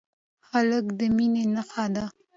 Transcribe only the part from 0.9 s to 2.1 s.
د مینې نښه ده.